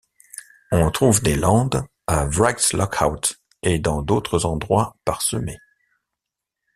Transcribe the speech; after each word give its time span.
On 0.71 0.89
trouve 0.89 1.21
des 1.21 1.35
landes 1.35 1.85
à 2.07 2.25
Wrights 2.25 2.73
Lookout 2.73 3.35
et 3.61 3.77
dans 3.77 4.01
d'autres 4.01 4.47
endroits 4.47 4.97
parsemés. 5.05 5.59